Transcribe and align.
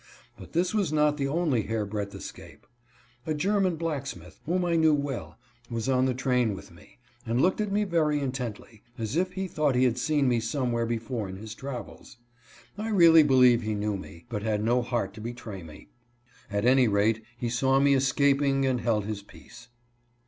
But 0.35 0.53
this 0.53 0.73
was 0.73 0.91
not 0.91 1.17
the 1.17 1.27
only 1.27 1.61
hair 1.61 1.85
breadth 1.85 2.15
escape. 2.15 2.65
A 3.27 3.35
German 3.35 3.75
blacksmith, 3.75 4.39
whom 4.47 4.65
I 4.65 4.75
knew 4.75 4.95
well, 4.95 5.37
was 5.69 5.87
on 5.87 6.05
the 6.05 6.15
train 6.15 6.55
with 6.55 6.71
me, 6.71 6.97
and 7.23 7.39
looked 7.39 7.61
at 7.61 7.71
me 7.71 7.83
very 7.83 8.19
intently, 8.19 8.81
as 8.97 9.15
if 9.15 9.33
he 9.33 9.47
thought 9.47 9.75
he 9.75 9.83
had 9.83 9.99
seen 9.99 10.27
me 10.27 10.39
somewhere 10.39 10.87
before 10.87 11.29
in 11.29 11.35
his 11.35 11.53
travels. 11.53 12.17
I 12.79 12.89
really 12.89 13.21
believe 13.21 13.61
he 13.61 13.75
knew 13.75 13.95
me, 13.95 14.25
but 14.27 14.41
had 14.41 14.63
no 14.63 14.81
heart 14.81 15.13
to 15.13 15.21
betray 15.21 15.61
me. 15.61 15.89
At 16.49 16.65
any 16.65 16.87
rate 16.87 17.23
he 17.37 17.49
saw 17.51 17.79
me 17.79 17.93
escaping 17.93 18.65
and 18.65 18.81
held 18.81 19.05
his 19.05 19.21
peace. 19.21 19.67